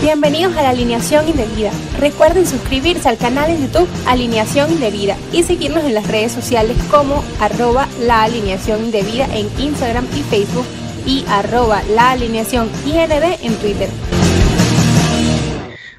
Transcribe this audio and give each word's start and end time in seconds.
Bienvenidos 0.00 0.56
a 0.56 0.62
la 0.62 0.68
Alineación 0.70 1.28
Indebida. 1.28 1.72
Recuerden 1.98 2.46
suscribirse 2.46 3.08
al 3.08 3.18
canal 3.18 3.50
de 3.50 3.60
YouTube 3.60 3.88
Alineación 4.06 4.70
Indebida 4.70 5.16
y 5.32 5.42
seguirnos 5.42 5.82
en 5.82 5.92
las 5.92 6.06
redes 6.06 6.30
sociales 6.30 6.76
como 6.88 7.24
arroba 7.40 7.88
la 8.02 8.22
alineación 8.22 8.84
indebida 8.84 9.26
en 9.34 9.48
Instagram 9.58 10.06
y 10.16 10.22
Facebook 10.22 10.64
y 11.04 11.24
arroba 11.28 11.82
la 11.90 12.12
alineación 12.12 12.70
IND 12.86 13.10
en 13.42 13.54
Twitter. 13.56 13.88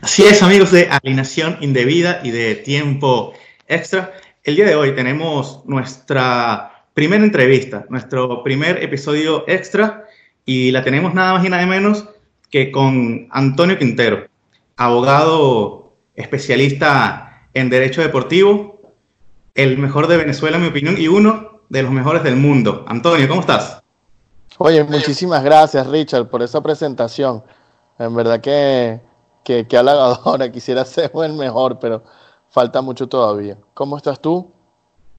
Así 0.01 0.23
es 0.23 0.41
amigos 0.41 0.71
de 0.71 0.87
Alineación 0.89 1.57
Indebida 1.59 2.21
y 2.23 2.31
de 2.31 2.55
Tiempo 2.55 3.33
Extra. 3.67 4.13
El 4.45 4.55
día 4.55 4.65
de 4.65 4.75
hoy 4.75 4.95
tenemos 4.95 5.61
nuestra 5.65 6.85
primera 6.93 7.21
entrevista, 7.21 7.85
nuestro 7.89 8.43
primer 8.43 8.81
episodio 8.81 9.43
extra 9.45 10.07
y 10.45 10.71
la 10.71 10.85
tenemos 10.85 11.13
nada 11.13 11.33
más 11.33 11.45
y 11.45 11.49
nada 11.49 11.65
menos 11.65 12.05
que 12.49 12.71
con 12.71 13.27
Antonio 13.31 13.77
Quintero, 13.77 14.27
abogado 14.77 15.93
especialista 16.15 17.47
en 17.53 17.69
Derecho 17.69 18.01
Deportivo, 18.01 18.81
el 19.55 19.77
mejor 19.77 20.07
de 20.07 20.17
Venezuela, 20.17 20.57
en 20.57 20.63
mi 20.63 20.69
opinión, 20.69 20.95
y 20.97 21.07
uno 21.07 21.61
de 21.69 21.83
los 21.83 21.91
mejores 21.91 22.23
del 22.23 22.35
mundo. 22.35 22.85
Antonio, 22.87 23.27
¿cómo 23.27 23.41
estás? 23.41 23.81
Oye, 24.57 24.83
muchísimas 24.83 25.43
gracias, 25.43 25.87
Richard, 25.87 26.29
por 26.29 26.41
esa 26.41 26.61
presentación. 26.61 27.43
En 27.97 28.15
verdad 28.15 28.41
que, 28.41 28.99
que, 29.43 29.67
que 29.67 29.77
halagadora, 29.77 30.51
quisiera 30.51 30.85
ser 30.85 31.11
el 31.23 31.33
mejor, 31.33 31.79
pero 31.79 32.03
falta 32.49 32.81
mucho 32.81 33.07
todavía. 33.07 33.57
¿Cómo 33.73 33.97
estás 33.97 34.21
tú? 34.21 34.51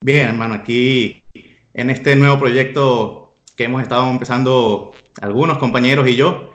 Bien, 0.03 0.29
hermano, 0.29 0.55
aquí 0.55 1.25
en 1.75 1.91
este 1.91 2.17
nuevo 2.17 2.39
proyecto 2.39 3.35
que 3.57 3.65
hemos 3.65 3.83
estado 3.83 4.09
empezando 4.09 4.93
algunos 5.21 5.59
compañeros 5.59 6.09
y 6.09 6.17
yo, 6.17 6.51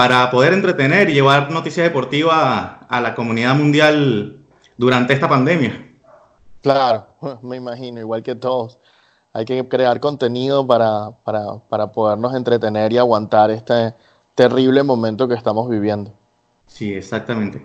para 0.00 0.30
poder 0.30 0.54
entretener 0.54 1.10
y 1.10 1.12
llevar 1.12 1.50
noticias 1.50 1.84
deportivas 1.84 2.72
a 2.88 3.00
la 3.02 3.14
comunidad 3.14 3.54
mundial 3.54 4.38
durante 4.78 5.12
esta 5.12 5.28
pandemia. 5.28 5.90
Claro, 6.62 7.06
me 7.42 7.58
imagino, 7.58 8.00
igual 8.00 8.22
que 8.22 8.34
todos. 8.34 8.78
Hay 9.34 9.44
que 9.44 9.68
crear 9.68 10.00
contenido 10.00 10.66
para, 10.66 11.10
para, 11.22 11.58
para 11.68 11.92
podernos 11.92 12.34
entretener 12.34 12.94
y 12.94 12.96
aguantar 12.96 13.50
este 13.50 13.94
terrible 14.34 14.82
momento 14.82 15.28
que 15.28 15.34
estamos 15.34 15.68
viviendo. 15.68 16.14
Sí, 16.66 16.94
exactamente. 16.94 17.62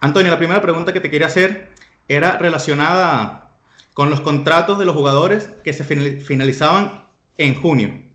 Antonio, 0.00 0.30
la 0.32 0.38
primera 0.38 0.62
pregunta 0.62 0.94
que 0.94 1.00
te 1.00 1.10
quería 1.10 1.26
hacer 1.26 1.74
era 2.08 2.38
relacionada 2.38 3.58
con 3.92 4.08
los 4.08 4.22
contratos 4.22 4.78
de 4.78 4.86
los 4.86 4.96
jugadores 4.96 5.48
que 5.62 5.74
se 5.74 5.84
finalizaban 5.84 7.08
en 7.36 7.60
junio. 7.60 8.08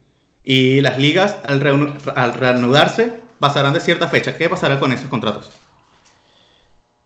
Y 0.43 0.81
las 0.81 0.97
ligas, 0.97 1.37
al, 1.45 1.61
reanudarse, 1.61 3.21
pasarán 3.43 3.73
de 3.73 3.81
cierta 3.81 4.07
fecha. 4.07 4.37
¿Qué 4.37 4.49
pasará 4.49 4.79
con 4.79 4.93
esos 4.93 5.09
contratos? 5.09 5.51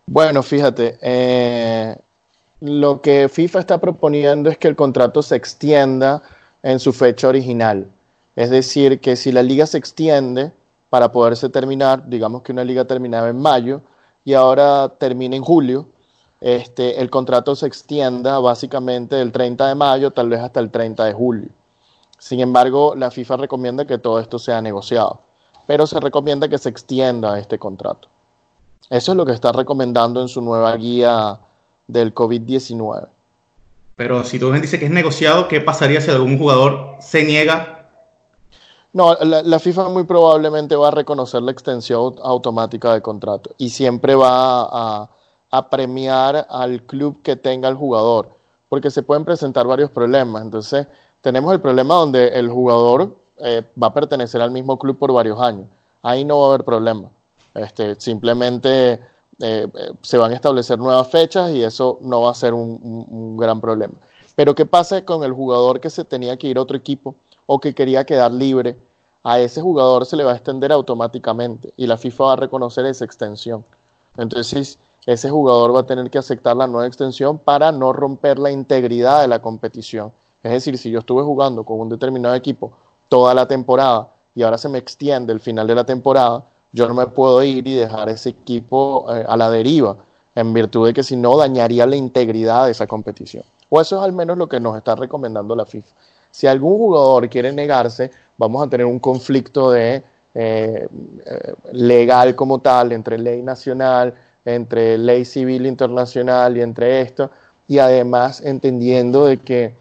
Bueno, 0.06 0.44
fíjate, 0.44 0.96
eh, 1.02 1.96
lo 2.60 3.02
que 3.02 3.28
FIFA 3.28 3.58
está 3.58 3.80
proponiendo 3.80 4.48
es 4.48 4.56
que 4.56 4.68
el 4.68 4.76
contrato 4.76 5.20
se 5.20 5.34
extienda 5.34 6.22
en 6.62 6.78
su 6.78 6.92
fecha 6.92 7.26
original. 7.26 7.88
Es 8.36 8.50
decir, 8.50 9.00
que 9.00 9.16
si 9.16 9.32
la 9.32 9.42
liga 9.42 9.66
se 9.66 9.78
extiende 9.78 10.52
para 10.90 11.10
poderse 11.10 11.48
terminar, 11.48 12.08
digamos 12.08 12.42
que 12.42 12.52
una 12.52 12.62
liga 12.62 12.84
terminaba 12.84 13.28
en 13.30 13.40
mayo 13.40 13.80
y 14.24 14.34
ahora 14.34 14.90
termina 14.96 15.34
en 15.34 15.42
julio, 15.42 15.88
este, 16.40 17.00
el 17.00 17.10
contrato 17.10 17.56
se 17.56 17.66
extienda 17.66 18.38
básicamente 18.38 19.16
del 19.16 19.32
30 19.32 19.66
de 19.66 19.74
mayo 19.74 20.12
tal 20.12 20.28
vez 20.28 20.38
hasta 20.38 20.60
el 20.60 20.70
30 20.70 21.04
de 21.04 21.12
julio. 21.14 21.48
Sin 22.16 22.38
embargo, 22.38 22.94
la 22.94 23.10
FIFA 23.10 23.38
recomienda 23.38 23.86
que 23.86 23.98
todo 23.98 24.20
esto 24.20 24.38
sea 24.38 24.62
negociado 24.62 25.27
pero 25.68 25.86
se 25.86 26.00
recomienda 26.00 26.48
que 26.48 26.56
se 26.56 26.70
extienda 26.70 27.38
este 27.38 27.58
contrato. 27.58 28.08
Eso 28.88 29.12
es 29.12 29.18
lo 29.18 29.26
que 29.26 29.32
está 29.32 29.52
recomendando 29.52 30.22
en 30.22 30.28
su 30.28 30.40
nueva 30.40 30.74
guía 30.76 31.40
del 31.86 32.14
COVID-19. 32.14 33.06
Pero 33.94 34.24
si 34.24 34.38
tú 34.38 34.48
me 34.48 34.62
dices 34.62 34.80
que 34.80 34.86
es 34.86 34.90
negociado, 34.90 35.46
¿qué 35.46 35.60
pasaría 35.60 36.00
si 36.00 36.10
algún 36.10 36.38
jugador 36.38 36.96
se 37.00 37.22
niega? 37.22 37.90
No, 38.94 39.14
la, 39.16 39.58
FIFA 39.58 39.90
muy 39.90 40.04
probablemente 40.04 40.74
va 40.74 40.88
a 40.88 40.90
reconocer 40.92 41.42
la 41.42 41.52
extensión 41.52 42.14
automática 42.22 42.94
del 42.94 43.02
contrato 43.02 43.54
y 43.58 43.68
siempre 43.68 44.14
va 44.14 44.62
a, 44.62 45.10
a 45.50 45.68
premiar 45.68 46.46
al 46.48 46.80
club 46.84 47.20
que 47.20 47.36
tenga 47.36 47.68
el 47.68 47.74
jugador, 47.74 48.30
porque 48.70 48.90
se 48.90 49.02
pueden 49.02 49.26
presentar 49.26 49.66
varios 49.66 49.90
problemas. 49.90 50.40
Entonces, 50.40 50.86
tenemos 51.20 51.52
el 51.52 51.60
problema 51.60 51.96
donde 51.96 52.28
el 52.28 52.48
jugador 52.48 53.18
eh, 53.40 53.64
va 53.80 53.88
a 53.88 53.94
pertenecer 53.94 54.40
al 54.40 54.50
mismo 54.50 54.78
club 54.78 54.98
por 54.98 55.12
varios 55.12 55.40
años. 55.40 55.66
Ahí 56.02 56.24
no 56.24 56.38
va 56.40 56.46
a 56.46 56.48
haber 56.50 56.64
problema. 56.64 57.10
Este, 57.54 57.94
simplemente 58.00 59.00
eh, 59.40 59.68
se 60.02 60.18
van 60.18 60.32
a 60.32 60.34
establecer 60.34 60.78
nuevas 60.78 61.08
fechas 61.08 61.50
y 61.50 61.62
eso 61.62 61.98
no 62.02 62.22
va 62.22 62.30
a 62.30 62.34
ser 62.34 62.54
un, 62.54 63.36
gran 63.36 63.60
problema. 63.60 63.94
Pero 64.34 64.54
¿qué 64.54 64.66
pasa 64.66 65.04
con 65.04 65.24
el 65.24 65.32
jugador 65.32 65.80
que 65.80 65.90
se 65.90 66.04
tenía 66.04 66.36
que 66.36 66.48
ir 66.48 66.58
a 66.58 66.62
otro 66.62 66.76
equipo 66.76 67.16
o 67.46 67.60
que 67.60 67.74
quería 67.74 68.04
quedar 68.04 68.32
libre? 68.32 68.76
A 69.22 69.40
ese 69.40 69.60
jugador 69.60 70.06
se 70.06 70.16
le 70.16 70.24
va 70.24 70.32
a 70.32 70.36
extender 70.36 70.72
automáticamente 70.72 71.72
y 71.76 71.86
la 71.86 71.96
FIFA 71.96 72.24
va 72.24 72.32
a 72.34 72.36
reconocer 72.36 72.86
esa 72.86 73.04
extensión. 73.04 73.64
Entonces, 74.16 74.78
ese 75.06 75.30
jugador 75.30 75.74
va 75.74 75.80
a 75.80 75.86
tener 75.86 76.10
que 76.10 76.18
aceptar 76.18 76.56
la 76.56 76.66
nueva 76.66 76.86
extensión 76.86 77.38
para 77.38 77.72
no 77.72 77.92
romper 77.92 78.38
la 78.38 78.50
integridad 78.50 79.22
de 79.22 79.28
la 79.28 79.40
competición. 79.40 80.12
Es 80.42 80.52
decir, 80.52 80.78
si 80.78 80.90
yo 80.90 81.00
estuve 81.00 81.22
jugando 81.22 81.64
con 81.64 81.80
un 81.80 81.88
determinado 81.88 82.34
equipo 82.34 82.76
toda 83.08 83.34
la 83.34 83.46
temporada 83.46 84.08
y 84.34 84.42
ahora 84.42 84.58
se 84.58 84.68
me 84.68 84.78
extiende 84.78 85.32
el 85.32 85.40
final 85.40 85.66
de 85.66 85.74
la 85.74 85.84
temporada, 85.84 86.44
yo 86.72 86.86
no 86.86 86.94
me 86.94 87.06
puedo 87.08 87.42
ir 87.42 87.66
y 87.66 87.74
dejar 87.74 88.08
ese 88.08 88.30
equipo 88.30 89.06
eh, 89.12 89.24
a 89.26 89.36
la 89.36 89.50
deriva, 89.50 89.96
en 90.34 90.52
virtud 90.52 90.86
de 90.86 90.94
que 90.94 91.02
si 91.02 91.16
no 91.16 91.36
dañaría 91.36 91.86
la 91.86 91.96
integridad 91.96 92.66
de 92.66 92.70
esa 92.70 92.86
competición. 92.86 93.42
O 93.68 93.80
eso 93.80 93.96
es 93.96 94.02
al 94.02 94.12
menos 94.12 94.38
lo 94.38 94.48
que 94.48 94.60
nos 94.60 94.76
está 94.76 94.94
recomendando 94.94 95.56
la 95.56 95.66
FIFA. 95.66 95.92
Si 96.30 96.46
algún 96.46 96.76
jugador 96.76 97.28
quiere 97.28 97.52
negarse, 97.52 98.12
vamos 98.36 98.64
a 98.64 98.70
tener 98.70 98.86
un 98.86 99.00
conflicto 99.00 99.72
de 99.72 100.04
eh, 100.34 100.86
eh, 101.26 101.54
legal 101.72 102.36
como 102.36 102.60
tal 102.60 102.92
entre 102.92 103.18
ley 103.18 103.42
nacional, 103.42 104.14
entre 104.44 104.96
ley 104.98 105.24
civil 105.24 105.66
internacional 105.66 106.56
y 106.56 106.62
entre 106.62 107.00
esto, 107.00 107.30
y 107.66 107.78
además 107.80 108.40
entendiendo 108.40 109.26
de 109.26 109.38
que 109.38 109.74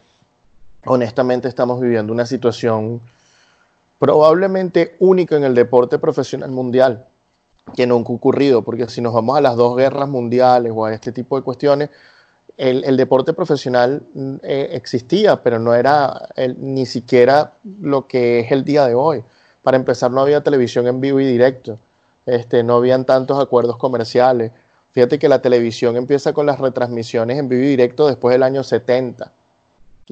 honestamente 0.85 1.47
estamos 1.47 1.79
viviendo 1.79 2.11
una 2.11 2.25
situación 2.25 3.01
probablemente 3.99 4.95
único 4.99 5.35
en 5.35 5.43
el 5.43 5.55
deporte 5.55 5.99
profesional 5.99 6.51
mundial, 6.51 7.05
que 7.75 7.87
nunca 7.87 8.11
ha 8.11 8.15
ocurrido, 8.15 8.61
porque 8.63 8.87
si 8.87 9.01
nos 9.01 9.13
vamos 9.13 9.37
a 9.37 9.41
las 9.41 9.55
dos 9.55 9.75
guerras 9.75 10.07
mundiales 10.07 10.71
o 10.75 10.85
a 10.85 10.93
este 10.93 11.11
tipo 11.11 11.37
de 11.37 11.43
cuestiones, 11.43 11.89
el, 12.57 12.97
deporte 12.97 13.33
profesional 13.33 14.01
mm, 14.13 14.35
eh, 14.41 14.69
existía, 14.71 15.43
pero 15.43 15.59
no 15.59 15.75
era 15.75 16.29
ni 16.57 16.85
siquiera 16.85 17.53
lo 17.81 18.07
que 18.07 18.39
es 18.39 18.51
el 18.51 18.63
día 18.63 18.87
de 18.87 18.95
hoy. 18.95 19.23
Para 19.61 19.77
empezar, 19.77 20.11
no 20.11 20.21
había 20.21 20.41
televisión 20.41 20.87
en 20.87 21.01
vivo 21.01 21.19
y 21.19 21.25
directo, 21.25 21.79
este, 22.25 22.63
no 22.63 22.77
habían 22.77 23.05
tantos 23.05 23.39
acuerdos 23.39 23.77
comerciales. 23.77 24.53
Fíjate 24.91 25.19
que 25.19 25.29
la 25.29 25.41
televisión 25.41 25.97
empieza 25.97 26.33
con 26.33 26.45
las 26.45 26.59
retransmisiones 26.59 27.37
en 27.37 27.49
vivo 27.49 27.63
y 27.63 27.67
directo 27.67 28.07
después 28.07 28.33
del 28.33 28.43
año 28.43 28.63
70 28.63 29.31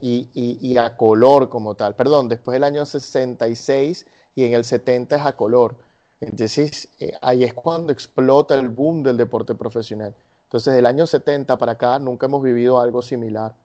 y, 0.01 0.77
a 0.77 0.97
color 0.97 1.49
como 1.49 1.75
tal. 1.75 1.95
Perdón, 1.95 2.27
después 2.27 2.53
del 2.53 2.63
año 2.63 2.85
66 2.85 4.05
y 4.35 4.43
en 4.43 4.53
el 4.53 4.65
70 4.65 5.15
es 5.15 5.21
a 5.25 5.35
color. 5.35 5.79
Entonces, 6.19 6.89
eh, 6.99 7.13
ahí 7.21 7.43
es 7.43 7.53
cuando 7.53 7.93
explota 7.93 8.55
el 8.55 8.69
boom 8.69 9.03
del 9.03 9.17
deporte 9.17 9.55
profesional. 9.55 10.15
Entonces, 10.43 10.73
del 10.73 10.85
año 10.85 11.07
70 11.07 11.57
para 11.57 11.73
acá 11.73 11.99
nunca 11.99 12.25
hemos 12.25 12.43
vivido 12.43 12.79
algo 12.79 13.01
similar. 13.01 13.55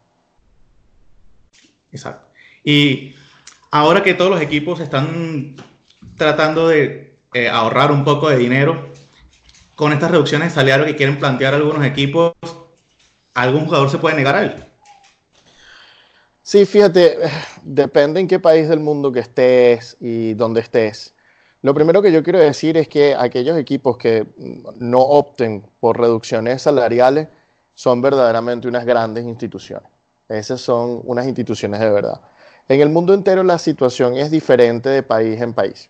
Exacto. 1.92 2.28
Y 2.64 3.14
ahora 3.70 4.02
que 4.02 4.14
todos 4.14 4.30
los 4.30 4.40
equipos 4.40 4.80
están 4.80 5.56
tratando 6.16 6.68
de 6.68 7.18
eh, 7.32 7.48
ahorrar 7.48 7.92
un 7.92 8.04
poco 8.04 8.28
de 8.28 8.36
dinero, 8.36 8.90
con 9.76 9.92
estas 9.92 10.10
reducciones 10.10 10.48
de 10.48 10.54
salario 10.54 10.84
que 10.84 10.96
quieren 10.96 11.18
plantear 11.18 11.54
algunos 11.54 11.84
equipos, 11.86 12.32
¿algún 13.34 13.64
jugador 13.64 13.90
se 13.90 13.98
puede 13.98 14.16
negar 14.16 14.36
a 14.36 14.42
él? 14.42 14.69
Sí, 16.50 16.66
fíjate, 16.66 17.16
depende 17.62 18.18
en 18.18 18.26
qué 18.26 18.40
país 18.40 18.68
del 18.68 18.80
mundo 18.80 19.12
que 19.12 19.20
estés 19.20 19.96
y 20.00 20.34
dónde 20.34 20.60
estés. 20.60 21.14
Lo 21.62 21.72
primero 21.74 22.02
que 22.02 22.10
yo 22.10 22.24
quiero 22.24 22.40
decir 22.40 22.76
es 22.76 22.88
que 22.88 23.14
aquellos 23.14 23.56
equipos 23.56 23.96
que 23.96 24.26
no 24.80 24.98
opten 24.98 25.64
por 25.78 25.96
reducciones 25.96 26.62
salariales 26.62 27.28
son 27.72 28.02
verdaderamente 28.02 28.66
unas 28.66 28.84
grandes 28.84 29.26
instituciones. 29.26 29.88
Esas 30.28 30.60
son 30.60 31.00
unas 31.04 31.24
instituciones 31.28 31.78
de 31.78 31.88
verdad. 31.88 32.20
En 32.68 32.80
el 32.80 32.88
mundo 32.88 33.14
entero 33.14 33.44
la 33.44 33.58
situación 33.58 34.16
es 34.16 34.32
diferente 34.32 34.88
de 34.88 35.04
país 35.04 35.40
en 35.40 35.54
país. 35.54 35.88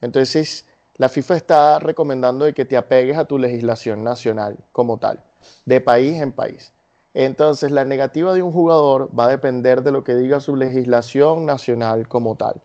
Entonces, 0.00 0.66
la 0.98 1.08
FIFA 1.08 1.34
está 1.34 1.78
recomendando 1.80 2.44
de 2.44 2.54
que 2.54 2.64
te 2.64 2.76
apegues 2.76 3.18
a 3.18 3.24
tu 3.24 3.38
legislación 3.38 4.04
nacional 4.04 4.56
como 4.70 4.98
tal, 4.98 5.24
de 5.64 5.80
país 5.80 6.22
en 6.22 6.30
país. 6.30 6.72
Entonces, 7.18 7.70
la 7.70 7.86
negativa 7.86 8.34
de 8.34 8.42
un 8.42 8.52
jugador 8.52 9.08
va 9.18 9.24
a 9.24 9.28
depender 9.28 9.82
de 9.82 9.90
lo 9.90 10.04
que 10.04 10.14
diga 10.14 10.38
su 10.38 10.54
legislación 10.54 11.46
nacional 11.46 12.08
como 12.08 12.36
tal 12.36 12.60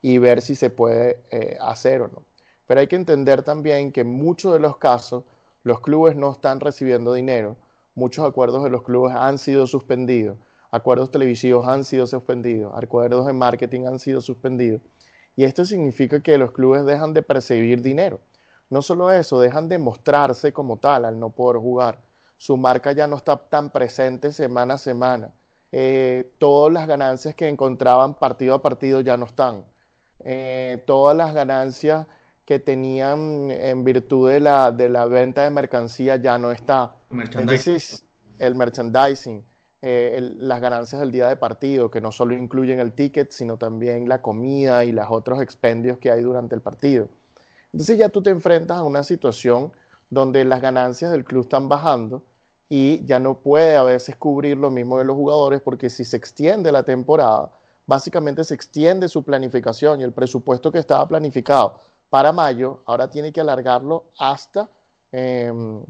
y 0.00 0.18
ver 0.18 0.42
si 0.42 0.54
se 0.54 0.70
puede 0.70 1.24
eh, 1.32 1.58
hacer 1.60 2.02
o 2.02 2.06
no. 2.06 2.22
Pero 2.68 2.78
hay 2.78 2.86
que 2.86 2.94
entender 2.94 3.42
también 3.42 3.90
que 3.90 4.02
en 4.02 4.14
muchos 4.14 4.52
de 4.52 4.60
los 4.60 4.76
casos 4.76 5.24
los 5.64 5.80
clubes 5.80 6.14
no 6.14 6.30
están 6.30 6.60
recibiendo 6.60 7.14
dinero, 7.14 7.56
muchos 7.96 8.24
acuerdos 8.24 8.62
de 8.62 8.70
los 8.70 8.84
clubes 8.84 9.12
han 9.12 9.38
sido 9.38 9.66
suspendidos, 9.66 10.38
acuerdos 10.70 11.10
televisivos 11.10 11.66
han 11.66 11.82
sido 11.82 12.06
suspendidos, 12.06 12.72
acuerdos 12.76 13.26
de 13.26 13.32
marketing 13.32 13.86
han 13.86 13.98
sido 13.98 14.20
suspendidos. 14.20 14.82
Y 15.34 15.42
esto 15.42 15.64
significa 15.64 16.22
que 16.22 16.38
los 16.38 16.52
clubes 16.52 16.84
dejan 16.84 17.12
de 17.12 17.24
percibir 17.24 17.82
dinero. 17.82 18.20
No 18.68 18.82
solo 18.82 19.10
eso, 19.10 19.40
dejan 19.40 19.68
de 19.68 19.78
mostrarse 19.78 20.52
como 20.52 20.76
tal 20.76 21.06
al 21.06 21.18
no 21.18 21.30
poder 21.30 21.60
jugar. 21.60 22.09
Su 22.40 22.56
marca 22.56 22.92
ya 22.92 23.06
no 23.06 23.16
está 23.16 23.36
tan 23.36 23.68
presente 23.68 24.32
semana 24.32 24.74
a 24.74 24.78
semana. 24.78 25.28
Eh, 25.72 26.32
todas 26.38 26.72
las 26.72 26.88
ganancias 26.88 27.34
que 27.34 27.46
encontraban 27.46 28.14
partido 28.14 28.54
a 28.54 28.62
partido 28.62 29.02
ya 29.02 29.18
no 29.18 29.26
están. 29.26 29.66
Eh, 30.20 30.82
todas 30.86 31.14
las 31.14 31.34
ganancias 31.34 32.06
que 32.46 32.58
tenían 32.58 33.50
en 33.50 33.84
virtud 33.84 34.30
de 34.30 34.40
la, 34.40 34.72
de 34.72 34.88
la 34.88 35.04
venta 35.04 35.44
de 35.44 35.50
mercancía 35.50 36.16
ya 36.16 36.38
no 36.38 36.50
está. 36.50 36.94
Entonces, 37.10 38.06
el 38.38 38.54
merchandising, 38.54 39.44
eh, 39.82 40.18
las 40.38 40.62
ganancias 40.62 40.98
del 40.98 41.10
día 41.10 41.28
de 41.28 41.36
partido, 41.36 41.90
que 41.90 42.00
no 42.00 42.10
solo 42.10 42.32
incluyen 42.32 42.80
el 42.80 42.94
ticket, 42.94 43.32
sino 43.32 43.58
también 43.58 44.08
la 44.08 44.22
comida 44.22 44.82
y 44.86 44.92
los 44.92 45.08
otros 45.10 45.42
expendios 45.42 45.98
que 45.98 46.10
hay 46.10 46.22
durante 46.22 46.54
el 46.54 46.62
partido. 46.62 47.06
Entonces 47.74 47.98
ya 47.98 48.08
tú 48.08 48.22
te 48.22 48.30
enfrentas 48.30 48.78
a 48.78 48.82
una 48.82 49.02
situación 49.02 49.74
donde 50.08 50.46
las 50.46 50.62
ganancias 50.62 51.12
del 51.12 51.26
club 51.26 51.42
están 51.42 51.68
bajando 51.68 52.24
y 52.72 53.04
ya 53.04 53.18
no 53.18 53.38
puede 53.38 53.76
a 53.76 53.82
veces 53.82 54.14
cubrir 54.14 54.56
lo 54.56 54.70
mismo 54.70 54.96
de 54.96 55.04
los 55.04 55.16
jugadores 55.16 55.60
porque 55.60 55.90
si 55.90 56.04
se 56.04 56.16
extiende 56.16 56.70
la 56.70 56.84
temporada, 56.84 57.50
básicamente 57.84 58.44
se 58.44 58.54
extiende 58.54 59.08
su 59.08 59.24
planificación 59.24 60.00
y 60.00 60.04
el 60.04 60.12
presupuesto 60.12 60.70
que 60.70 60.78
estaba 60.78 61.06
planificado 61.08 61.80
para 62.08 62.30
mayo, 62.32 62.82
ahora 62.86 63.10
tiene 63.10 63.32
que 63.32 63.40
alargarlo 63.40 64.04
hasta 64.16 64.70
em, 65.10 65.82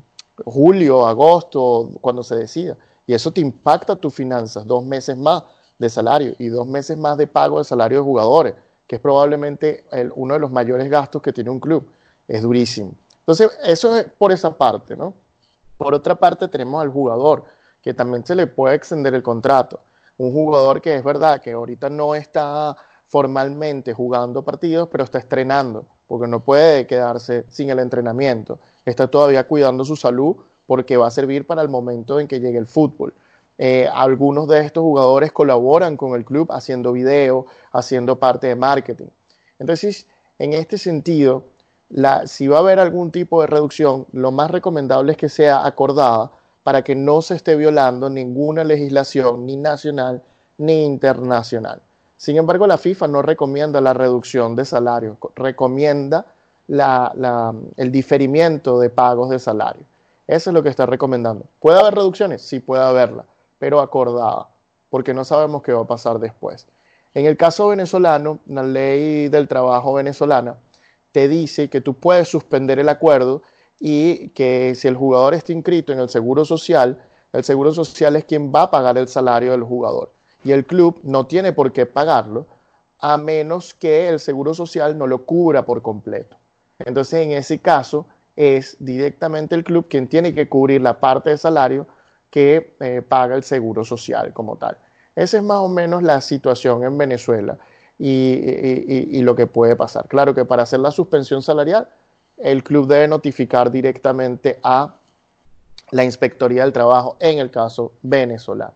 julio, 0.43 1.07
agosto, 1.07 1.91
cuando 2.01 2.23
se 2.23 2.37
decida. 2.37 2.79
Y 3.07 3.13
eso 3.13 3.31
te 3.31 3.43
impacta 3.43 3.95
tus 3.95 4.15
finanzas, 4.15 4.67
dos 4.67 4.83
meses 4.83 5.19
más 5.19 5.45
de 5.79 5.91
salario 5.91 6.35
y 6.39 6.49
dos 6.49 6.67
meses 6.67 6.97
más 6.97 7.19
de 7.19 7.27
pago 7.27 7.59
de 7.59 7.65
salario 7.65 7.99
de 7.99 8.05
jugadores, 8.05 8.55
que 8.87 8.97
es 8.97 9.03
probablemente 9.03 9.85
uno 10.15 10.33
de 10.33 10.41
los 10.41 10.51
mayores 10.51 10.89
gastos 10.89 11.21
que 11.21 11.33
tiene 11.33 11.51
un 11.51 11.61
club. 11.61 11.91
Es 12.27 12.41
durísimo. 12.41 12.95
Entonces, 13.19 13.51
eso 13.65 13.95
es 13.97 14.07
por 14.17 14.33
esa 14.33 14.57
parte, 14.57 14.97
¿no? 14.97 15.13
Por 15.81 15.95
otra 15.95 16.15
parte, 16.15 16.47
tenemos 16.49 16.83
al 16.83 16.91
jugador, 16.91 17.45
que 17.81 17.95
también 17.95 18.27
se 18.27 18.35
le 18.35 18.47
puede 18.47 18.75
extender 18.75 19.15
el 19.15 19.23
contrato. 19.23 19.81
Un 20.19 20.31
jugador 20.31 20.83
que 20.83 20.95
es 20.95 21.03
verdad 21.03 21.41
que 21.41 21.53
ahorita 21.53 21.89
no 21.89 22.15
está 22.15 22.77
formalmente 23.07 23.95
jugando 23.95 24.45
partidos, 24.45 24.91
pero 24.93 25.05
está 25.05 25.17
estrenando 25.17 25.87
porque 26.07 26.27
no 26.27 26.41
puede 26.41 26.87
quedarse 26.87 27.47
sin 27.49 27.71
el 27.71 27.79
entrenamiento. 27.79 28.59
Está 28.85 29.09
todavía 29.09 29.49
cuidando 29.49 29.83
su 29.83 29.97
salud 29.97 30.37
porque 30.67 30.99
va 30.99 31.07
a 31.07 31.11
servir 31.11 31.47
para 31.47 31.63
el 31.63 31.71
momento 31.71 32.21
en 32.21 32.29
que 32.29 32.41
llegue 32.41 32.59
el 32.59 32.67
fútbol. 32.67 33.15
Eh, 33.57 33.89
algunos 33.91 34.49
de 34.49 34.61
estos 34.61 34.83
jugadores 34.83 35.33
colaboran 35.33 35.97
con 35.97 36.15
el 36.15 36.27
club 36.27 36.53
haciendo 36.53 36.93
video, 36.93 37.47
haciendo 37.73 38.19
parte 38.19 38.49
de 38.49 38.55
marketing. 38.55 39.09
Entonces, 39.59 40.07
en 40.39 40.53
este 40.53 40.77
sentido, 40.77 41.45
si 42.27 42.49
va 42.49 42.57
a 42.57 42.61
haber 42.61 42.79
algún 42.79 43.11
tipo 43.11 43.41
de 43.41 43.47
reducción, 43.47 44.07
lo 44.13 44.31
más 44.31 44.51
recomendable 44.51 45.13
es 45.13 45.19
que 45.19 45.29
sea 45.29 45.67
acordada 45.67 46.31
para 46.63 46.83
que 46.83 46.95
no 46.95 47.23
se 47.23 47.35
esté 47.35 47.57
violando 47.57 48.09
ninguna 48.11 48.65
legislación, 48.65 49.47
ni 49.47 49.57
nacional 49.57 50.23
ni 50.59 50.85
internacional. 50.85 51.81
Sin 52.17 52.37
embargo, 52.37 52.67
la 52.67 52.77
FIFA 52.77 53.09
no 53.09 53.23
recomienda 53.23 53.81
la 53.81 53.95
reducción 53.95 54.55
de 54.55 54.67
salarios, 54.67 55.17
recomienda 55.35 56.27
el 56.69 57.91
diferimiento 57.91 58.79
de 58.79 58.91
pagos 58.91 59.31
de 59.31 59.39
salario. 59.39 59.85
Eso 60.27 60.51
es 60.51 60.55
lo 60.55 60.63
que 60.63 60.69
está 60.69 60.87
recomendando. 60.87 61.47
¿Puede 61.59 61.81
haber 61.81 61.95
reducciones? 61.95 62.43
Sí, 62.43 62.61
puede 62.61 62.85
haberla, 62.85 63.25
pero 63.59 63.81
acordada, 63.81 64.49
porque 64.91 65.15
no 65.15 65.25
sabemos 65.25 65.63
qué 65.63 65.73
va 65.73 65.81
a 65.81 65.87
pasar 65.87 66.19
después. 66.19 66.69
En 67.15 67.27
el 67.27 67.37
caso 67.37 67.69
venezolano, 67.69 68.39
la 68.47 68.63
ley 68.63 69.29
del 69.29 69.49
trabajo 69.49 69.95
venezolana 69.95 70.57
te 71.13 71.29
dice 71.29 71.69
que 71.69 71.81
tú 71.81 71.95
puedes 71.95 72.29
suspender 72.29 72.79
el 72.79 72.89
acuerdo 72.89 73.43
y 73.79 74.29
que 74.29 74.75
si 74.75 74.89
el 74.89 74.97
jugador 74.97 75.35
está 75.35 75.53
inscrito 75.53 75.93
en 75.93 76.01
el 76.01 76.09
Seguro 76.09 76.45
Social, 76.45 77.03
el 77.33 77.45
Seguro 77.45 77.73
Social 77.73 78.17
es 78.17 78.25
quien 78.25 78.53
va 78.53 78.63
a 78.63 78.71
pagar 78.71 78.99
el 78.99 79.09
salario 79.09 79.53
del 79.53 79.63
jugador 79.63 80.13
y 80.45 80.53
el 80.53 80.65
club 80.67 81.01
no 81.03 81.27
tiene 81.27 81.53
por 81.53 81.73
qué 81.73 81.87
pagarlo 81.87 82.47
a 82.99 83.17
menos 83.17 83.75
que 83.75 84.09
el 84.09 84.21
Seguro 84.21 84.55
Social 84.55 84.97
no 84.97 85.07
lo 85.07 85.25
cubra 85.25 85.65
por 85.65 85.81
completo. 85.83 86.37
Entonces, 86.79 87.27
en 87.27 87.33
ese 87.33 87.59
caso, 87.59 88.07
es 88.37 88.77
directamente 88.79 89.55
el 89.55 89.65
club 89.65 89.87
quien 89.89 90.09
tiene 90.09 90.35
que 90.35 90.49
cubrir 90.49 90.81
la 90.81 91.01
parte 91.01 91.31
de 91.31 91.39
salario 91.39 91.87
que 92.31 92.75
eh, 92.81 93.03
paga 93.07 93.35
el 93.37 93.43
Seguro 93.43 93.85
Social 93.85 94.33
como 94.33 94.57
tal. 94.57 94.79
Esa 95.17 95.39
es 95.39 95.43
más 95.43 95.59
o 95.59 95.69
menos 95.69 96.03
la 96.03 96.21
situación 96.21 96.85
en 96.85 96.97
Venezuela 96.97 97.59
y, 98.01 99.21
lo 99.21 99.37
que 99.37 99.47
puede 99.47 99.77
pasar. 99.77 100.09
Claro 100.09 100.35
que 100.35 100.45
para 100.45 100.63
hacer 100.63 100.81
la 100.81 100.91
suspensión 100.91 101.43
salarial, 101.43 101.89
el 102.39 102.63
club 102.63 102.89
debe 102.89 103.07
notificar 103.07 103.71
directamente 103.71 104.59
a 104.63 104.97
la 105.91 106.05
Inspectoría 106.05 106.63
del 106.63 106.73
Trabajo 106.73 107.19
en 107.21 107.39
el 107.39 107.51
caso 107.51 107.93
venezolano. 108.03 108.75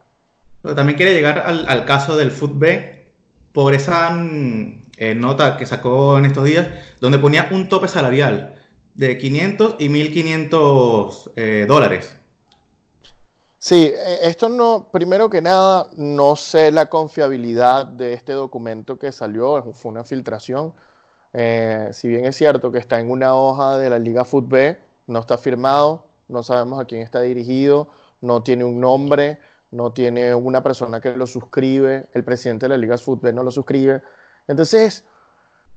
También 0.62 0.96
quiere 0.96 1.14
llegar 1.14 1.38
al, 1.38 1.84
caso 1.84 2.16
del 2.16 2.30
FUTB 2.30 2.64
por 3.52 3.74
esa 3.74 4.10
mm, 4.10 4.82
eh, 4.98 5.14
nota 5.14 5.56
que 5.56 5.66
sacó 5.66 6.18
en 6.18 6.26
estos 6.26 6.44
días, 6.44 6.68
donde 7.00 7.18
ponía 7.18 7.48
un 7.50 7.68
tope 7.68 7.88
salarial 7.88 8.56
de 8.94 9.16
500 9.16 9.76
y 9.78 9.88
1500 9.88 11.30
eh, 11.36 11.64
dólares. 11.66 12.16
Sí, 13.66 13.90
eh, 13.94 14.18
esto 14.24 14.50
no, 14.50 14.90
primero 14.92 15.30
que 15.30 15.40
nada, 15.40 15.88
no 15.96 16.36
sé 16.36 16.70
la 16.70 16.90
confiabilidad 16.90 17.86
de 17.86 18.12
este 18.12 18.34
documento 18.34 18.98
que 18.98 19.10
salió, 19.10 19.72
fue 19.72 19.90
una 19.90 20.04
filtración. 20.04 20.74
si 21.92 22.08
bien 22.08 22.26
es 22.26 22.36
cierto 22.36 22.70
que 22.70 22.78
está 22.78 23.00
en 23.00 23.10
una 23.10 23.34
hoja 23.34 23.78
de 23.78 23.88
la 23.88 23.98
Liga 23.98 24.26
FUTB, 24.26 24.76
no 25.06 25.20
está 25.20 25.38
firmado, 25.38 26.08
no 26.28 26.42
sabemos 26.42 26.78
a 26.78 26.84
quién 26.84 27.00
está 27.00 27.22
dirigido, 27.22 27.88
no 28.20 28.42
tiene 28.42 28.64
un 28.64 28.80
nombre, 28.80 29.40
no 29.70 29.92
tiene 29.94 30.34
una 30.34 30.62
persona 30.62 31.00
que 31.00 31.16
lo 31.16 31.26
suscribe, 31.26 32.08
el 32.12 32.22
presidente 32.22 32.66
de 32.66 32.70
la 32.70 32.76
Liga 32.76 32.96
de 32.96 33.02
Fútbol 33.02 33.34
no 33.34 33.42
lo 33.42 33.50
suscribe. 33.50 34.02
Entonces, 34.46 35.06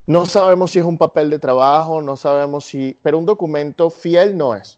no 0.07 0.25
sabemos 0.25 0.71
si 0.71 0.79
es 0.79 0.85
un 0.85 0.97
papel 0.97 1.29
de 1.29 1.39
trabajo, 1.39 2.01
no 2.01 2.17
sabemos 2.17 2.65
si, 2.65 2.97
pero 3.01 3.17
un 3.17 3.25
documento 3.25 3.89
fiel 3.89 4.37
no 4.37 4.55
es. 4.55 4.77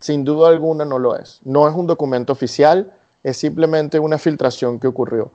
Sin 0.00 0.24
duda 0.24 0.48
alguna 0.48 0.84
no 0.84 0.98
lo 0.98 1.16
es. 1.16 1.40
No 1.44 1.68
es 1.68 1.74
un 1.74 1.86
documento 1.86 2.32
oficial, 2.32 2.92
es 3.22 3.36
simplemente 3.36 3.98
una 3.98 4.18
filtración 4.18 4.78
que 4.78 4.86
ocurrió. 4.86 5.30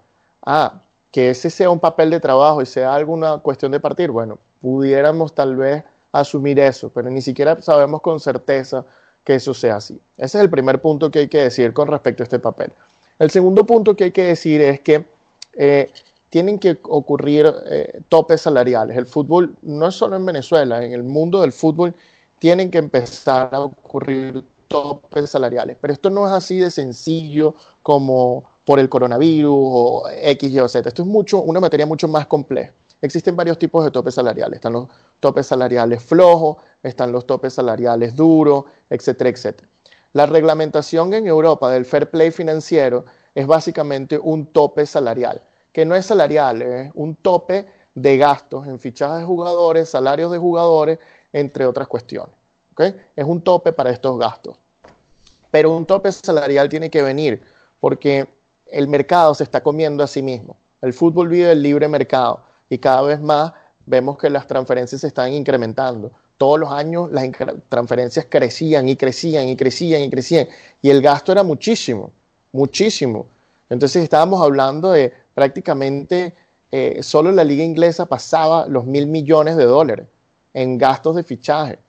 Ah, 0.46 0.82
que 1.12 1.29
ese 1.29 1.50
sea 1.50 1.70
un 1.70 1.79
papel 1.79 2.10
de 2.10 2.20
trabajo 2.20 2.62
y 2.62 2.65
sea 2.65 2.96
alguna 2.96 3.38
cuestión 3.38 3.72
de 3.72 3.79
partir, 3.79 4.10
bueno, 4.10 4.39
pudiéramos 4.60 5.36
tal 5.36 5.55
vez 5.55 5.84
asumir 6.12 6.60
eso, 6.60 6.89
pero 6.89 7.10
ni 7.10 7.22
siquiera 7.22 7.62
sabemos 7.62 8.01
con 8.01 8.20
certeza 8.20 8.86
que 9.24 9.36
eso 9.36 9.53
sea 9.53 9.75
así. 9.75 10.00
Ese 10.17 10.38
es 10.38 10.43
el 10.43 10.50
primer 10.50 10.82
punto 10.82 11.12
que 11.12 11.20
hay 11.20 11.27
que 11.27 11.43
decir 11.43 11.74
con 11.74 11.88
respecto 11.88 12.24
a 12.24 12.25
este 12.25 12.39
papel. 12.39 12.74
El 13.20 13.29
segundo 13.29 13.65
punto 13.65 13.96
que 13.96 14.05
hay 14.05 14.12
que 14.12 14.24
decir 14.24 14.60
es 14.62 14.79
que 14.79 15.05
eh, 15.53 15.91
tienen 16.29 16.58
que 16.58 16.79
ocurrir 16.84 17.51
eh, 17.67 18.01
topes 18.10 18.41
salariales. 18.41 18.98
El 18.98 19.05
fútbol, 19.05 19.55
no 19.62 19.88
es 19.88 19.96
solo 19.96 20.15
en 20.15 20.25
Venezuela, 20.25 20.84
en 20.84 20.93
el 20.93 21.03
mundo 21.03 21.41
del 21.41 21.51
fútbol 21.51 21.96
tienen 22.39 22.72
que 22.72 22.79
empezar 22.79 23.53
a 23.53 23.62
ocurrir 23.62 24.43
topes 24.74 25.30
salariales. 25.30 25.77
Pero 25.80 25.94
esto 25.94 26.10
no 26.10 26.25
es 26.25 26.34
así 26.34 26.58
de 26.58 26.72
sencillo 26.72 27.53
como 27.84 28.44
por 28.65 28.80
el 28.80 28.89
coronavirus 28.89 29.53
o 29.56 30.03
X, 30.10 30.51
Y 30.51 30.60
o 30.60 30.68
Z. 30.68 30.89
Esto 30.89 31.03
es 31.03 31.08
mucho, 31.08 31.42
una 31.42 31.60
materia 31.60 31.86
mucho 31.86 32.08
más 32.08 32.25
compleja. 32.25 32.74
Existen 33.01 33.36
varios 33.36 33.60
tipos 33.60 33.84
de 33.86 33.92
topes 33.92 34.15
salariales. 34.15 34.56
Están 34.56 34.74
los 34.74 34.88
topes 35.20 35.46
salariales 35.46 36.01
flojos, 36.01 36.58
están 36.82 37.12
los 37.12 37.27
topes 37.27 37.53
salariales 37.53 38.15
duros, 38.15 38.65
etcétera, 38.89 39.30
etcétera. 39.30 39.70
La 40.13 40.25
reglamentación 40.25 41.13
en 41.13 41.27
Europa 41.27 41.70
del 41.70 41.86
fair 41.86 42.10
play 42.10 42.32
financiero 42.32 43.06
es 43.36 43.46
básicamente 43.46 44.18
un 44.18 44.46
tope 44.46 44.86
salarial, 44.86 45.42
que 45.72 45.86
no 45.86 45.96
es 45.96 46.06
salarial, 46.06 46.62
es 46.62 46.92
un 46.94 47.15
tope 47.15 47.65
de 47.96 48.18
gastos 48.18 48.68
en 48.68 48.80
fichajes 48.80 49.20
de 49.20 49.25
jugadores, 49.25 49.89
salarios 49.89 50.32
de 50.32 50.38
jugadores, 50.38 51.00
entre 51.32 51.65
otras 51.65 51.88
cuestiones. 51.88 52.36
Es 53.15 53.25
un 53.25 53.42
tope 53.42 53.74
para 53.74 53.89
estos 53.92 54.18
gastos. 54.18 54.58
Pero 55.53 55.69
un 55.69 55.86
tope 55.86 56.12
salarial 56.12 56.67
tiene 56.67 56.89
que 56.89 57.03
venir 57.03 57.39
porque 57.79 58.27
el 58.65 58.88
mercado 58.88 59.36
se 59.36 59.43
está 59.43 59.62
comiendo 59.62 60.03
a 60.03 60.07
sí 60.07 60.24
mismo. 60.24 60.57
El 60.81 60.93
fútbol 60.93 61.29
vive 61.29 61.51
el 61.51 61.62
libre 61.62 61.88
mercado 61.88 62.43
y 62.67 62.79
cada 62.79 63.03
vez 63.03 63.22
más 63.22 63.53
vemos 63.86 64.17
que 64.17 64.31
las 64.31 64.48
transferencias 64.48 65.01
se 65.01 65.07
están 65.07 65.31
incrementando 65.31 66.12
todos 66.43 66.60
los 66.60 66.72
años 66.72 67.12
las 67.12 67.29
transferencias 67.69 68.25
crecían 68.29 68.89
y 68.89 68.95
crecían 68.95 69.48
y 69.48 69.55
crecían 69.55 70.01
y 70.01 70.10
crecían. 70.10 70.48
Y 70.81 70.89
el 70.89 71.01
gasto 71.01 71.31
era 71.31 71.43
muchísimo, 71.43 72.12
muchísimo. 72.51 73.27
Entonces 73.69 74.03
estábamos 74.03 74.41
hablando 74.41 74.91
de 74.91 75.13
prácticamente 75.33 76.33
eh, 76.72 77.01
solo 77.01 77.31
la 77.31 77.43
liga 77.43 77.63
inglesa 77.63 78.07
pasaba 78.07 78.67
los 78.67 78.86
mil 78.86 79.07
millones 79.07 79.55
de 79.55 79.65
dólares. 79.65 80.07
en 80.53 80.77
gastos 80.77 81.15
de 81.15 81.24
fichaje. 81.24 81.79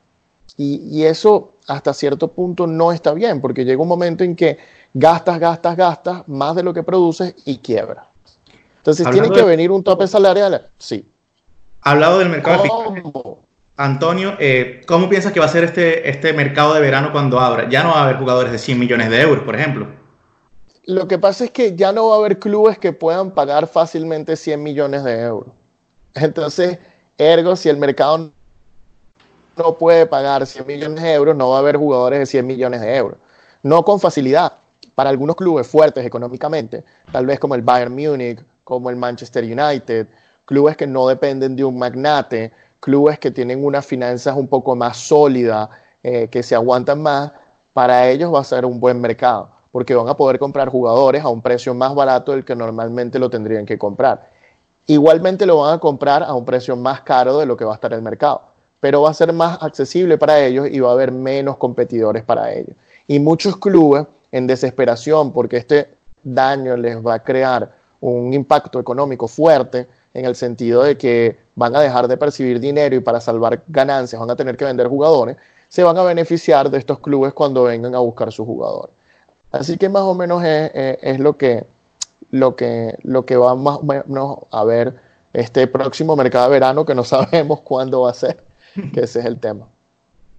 Y, 0.56 1.02
eso 1.02 1.53
hasta 1.66 1.94
cierto 1.94 2.28
punto 2.28 2.66
no 2.66 2.92
está 2.92 3.12
bien, 3.12 3.40
porque 3.40 3.64
llega 3.64 3.82
un 3.82 3.88
momento 3.88 4.24
en 4.24 4.36
que 4.36 4.58
gastas, 4.92 5.38
gastas, 5.38 5.76
gastas 5.76 6.28
más 6.28 6.54
de 6.54 6.62
lo 6.62 6.74
que 6.74 6.82
produces 6.82 7.34
y 7.44 7.58
quiebra. 7.58 8.08
Entonces 8.78 9.08
tiene 9.10 9.30
que 9.30 9.42
venir 9.42 9.70
un 9.70 9.82
tope 9.82 10.06
salarial. 10.06 10.70
Sí. 10.78 11.06
Hablado 11.80 12.18
del 12.18 12.28
mercado 12.28 12.62
Antonio, 13.76 14.36
eh, 14.38 14.82
¿cómo 14.86 15.08
piensas 15.08 15.32
que 15.32 15.40
va 15.40 15.46
a 15.46 15.48
ser 15.48 15.64
este, 15.64 16.08
este 16.08 16.32
mercado 16.32 16.74
de 16.74 16.80
verano 16.80 17.10
cuando 17.10 17.40
abra? 17.40 17.68
Ya 17.68 17.82
no 17.82 17.90
va 17.90 18.00
a 18.00 18.04
haber 18.04 18.18
jugadores 18.18 18.52
de 18.52 18.58
100 18.58 18.78
millones 18.78 19.10
de 19.10 19.20
euros, 19.20 19.42
por 19.42 19.56
ejemplo. 19.56 19.88
Lo 20.84 21.08
que 21.08 21.18
pasa 21.18 21.44
es 21.44 21.50
que 21.50 21.74
ya 21.74 21.92
no 21.92 22.08
va 22.08 22.16
a 22.16 22.18
haber 22.18 22.38
clubes 22.38 22.78
que 22.78 22.92
puedan 22.92 23.32
pagar 23.32 23.66
fácilmente 23.66 24.36
100 24.36 24.62
millones 24.62 25.02
de 25.02 25.22
euros. 25.22 25.54
Entonces, 26.14 26.78
ergo, 27.18 27.56
si 27.56 27.68
el 27.68 27.78
mercado 27.78 28.32
no 29.56 29.74
puede 29.74 30.06
pagar 30.06 30.46
100 30.46 30.66
millones 30.66 31.02
de 31.02 31.12
euros, 31.12 31.36
no 31.36 31.50
va 31.50 31.56
a 31.56 31.58
haber 31.60 31.76
jugadores 31.76 32.18
de 32.20 32.26
100 32.26 32.46
millones 32.46 32.80
de 32.80 32.96
euros. 32.96 33.18
No 33.62 33.84
con 33.84 34.00
facilidad. 34.00 34.52
Para 34.94 35.10
algunos 35.10 35.34
clubes 35.34 35.66
fuertes 35.66 36.06
económicamente, 36.06 36.84
tal 37.10 37.26
vez 37.26 37.40
como 37.40 37.56
el 37.56 37.62
Bayern 37.62 37.94
Múnich, 37.94 38.44
como 38.62 38.90
el 38.90 38.96
Manchester 38.96 39.42
United, 39.42 40.06
clubes 40.44 40.76
que 40.76 40.86
no 40.86 41.08
dependen 41.08 41.56
de 41.56 41.64
un 41.64 41.78
magnate, 41.78 42.52
clubes 42.80 43.18
que 43.18 43.30
tienen 43.30 43.64
unas 43.64 43.84
finanzas 43.84 44.36
un 44.36 44.46
poco 44.46 44.76
más 44.76 44.98
sólidas, 44.98 45.68
eh, 46.02 46.28
que 46.28 46.42
se 46.42 46.54
aguantan 46.54 47.02
más, 47.02 47.32
para 47.72 48.08
ellos 48.08 48.32
va 48.32 48.40
a 48.40 48.44
ser 48.44 48.64
un 48.64 48.78
buen 48.78 49.00
mercado, 49.00 49.50
porque 49.72 49.94
van 49.94 50.08
a 50.08 50.16
poder 50.16 50.38
comprar 50.38 50.68
jugadores 50.68 51.24
a 51.24 51.28
un 51.28 51.42
precio 51.42 51.74
más 51.74 51.94
barato 51.94 52.32
del 52.32 52.44
que 52.44 52.54
normalmente 52.54 53.18
lo 53.18 53.30
tendrían 53.30 53.66
que 53.66 53.78
comprar. 53.78 54.30
Igualmente 54.86 55.46
lo 55.46 55.60
van 55.60 55.74
a 55.74 55.78
comprar 55.78 56.22
a 56.22 56.34
un 56.34 56.44
precio 56.44 56.76
más 56.76 57.00
caro 57.00 57.38
de 57.38 57.46
lo 57.46 57.56
que 57.56 57.64
va 57.64 57.72
a 57.72 57.74
estar 57.76 57.92
el 57.94 58.02
mercado, 58.02 58.42
pero 58.84 59.00
va 59.00 59.08
a 59.08 59.14
ser 59.14 59.32
más 59.32 59.56
accesible 59.62 60.18
para 60.18 60.44
ellos 60.44 60.68
y 60.70 60.78
va 60.78 60.90
a 60.90 60.92
haber 60.92 61.10
menos 61.10 61.56
competidores 61.56 62.22
para 62.22 62.52
ellos. 62.52 62.76
Y 63.08 63.18
muchos 63.18 63.56
clubes 63.56 64.04
en 64.30 64.46
desesperación 64.46 65.32
porque 65.32 65.56
este 65.56 65.94
daño 66.22 66.76
les 66.76 66.98
va 66.98 67.14
a 67.14 67.24
crear 67.24 67.72
un 68.00 68.34
impacto 68.34 68.78
económico 68.78 69.26
fuerte 69.26 69.86
en 70.12 70.26
el 70.26 70.36
sentido 70.36 70.82
de 70.82 70.98
que 70.98 71.34
van 71.54 71.74
a 71.74 71.80
dejar 71.80 72.08
de 72.08 72.18
percibir 72.18 72.60
dinero 72.60 72.94
y 72.94 73.00
para 73.00 73.22
salvar 73.22 73.62
ganancias 73.68 74.20
van 74.20 74.30
a 74.30 74.36
tener 74.36 74.54
que 74.54 74.66
vender 74.66 74.86
jugadores, 74.88 75.38
se 75.70 75.82
van 75.82 75.96
a 75.96 76.02
beneficiar 76.02 76.68
de 76.68 76.76
estos 76.76 76.98
clubes 76.98 77.32
cuando 77.32 77.62
vengan 77.62 77.94
a 77.94 78.00
buscar 78.00 78.30
sus 78.32 78.44
jugadores. 78.44 78.94
Así 79.50 79.78
que 79.78 79.88
más 79.88 80.02
o 80.02 80.12
menos 80.14 80.44
es, 80.44 81.18
lo, 81.20 81.38
que, 81.38 81.64
lo, 82.30 82.54
que, 82.54 82.98
lo 83.02 83.24
que 83.24 83.38
va 83.38 83.54
más 83.54 83.78
o 83.78 83.82
menos 83.82 84.38
a 84.50 84.62
ver 84.62 84.94
este 85.32 85.68
próximo 85.68 86.16
mercado 86.16 86.50
de 86.50 86.50
verano 86.50 86.84
que 86.84 86.94
no 86.94 87.02
sabemos 87.04 87.60
cuándo 87.62 88.02
va 88.02 88.10
a 88.10 88.14
ser, 88.14 88.44
que 88.92 89.00
ese 89.00 89.20
es 89.20 89.26
el 89.26 89.38
tema. 89.38 89.68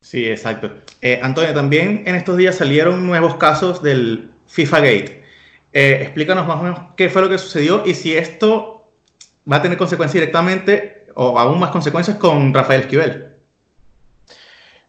Sí, 0.01 0.25
exacto. 0.25 0.71
Eh, 1.01 1.19
Antonio, 1.21 1.53
también 1.53 2.03
en 2.05 2.15
estos 2.15 2.37
días 2.37 2.55
salieron 2.55 3.07
nuevos 3.07 3.35
casos 3.35 3.81
del 3.81 4.31
FIFA 4.45 4.79
Gate. 4.79 5.23
Eh, 5.73 5.99
explícanos 6.03 6.47
más 6.47 6.59
o 6.59 6.63
menos 6.63 6.79
qué 6.95 7.09
fue 7.09 7.21
lo 7.21 7.29
que 7.29 7.37
sucedió 7.37 7.83
y 7.85 7.95
si 7.95 8.15
esto 8.15 8.91
va 9.51 9.57
a 9.57 9.61
tener 9.61 9.77
consecuencias 9.77 10.21
directamente 10.21 11.07
o 11.15 11.39
aún 11.39 11.59
más 11.59 11.71
consecuencias 11.71 12.17
con 12.17 12.53
Rafael 12.53 12.81
Esquivel. 12.81 13.35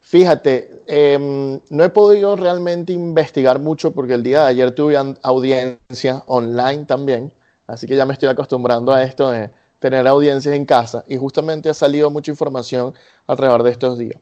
Fíjate, 0.01 0.71
em, 0.87 1.61
no 1.71 1.85
he 1.85 1.89
podido 1.89 2.37
realmente 2.37 2.93
investigar 2.93 3.59
mucho 3.59 3.91
porque 3.91 4.15
el 4.15 4.23
día 4.23 4.43
de 4.43 4.49
ayer 4.49 4.71
tuve 4.73 4.97
audiencia 5.23 6.23
online 6.27 6.85
también, 6.85 7.33
así 7.67 7.89
que 7.89 7.97
ya 7.97 8.07
me 8.07 8.13
estoy 8.13 8.29
acostumbrando 8.29 8.93
a 8.93 9.03
esto 9.03 9.31
de 9.31 9.51
tener 9.79 10.07
audiencias 10.07 10.55
en 10.55 10.65
casa 10.65 11.05
y 11.07 11.17
justamente 11.17 11.69
ha 11.69 11.75
salido 11.75 12.11
mucha 12.11 12.31
información 12.31 12.95
alrededor 13.27 13.63
de 13.63 13.71
estos 13.71 13.99
días. 13.99 14.19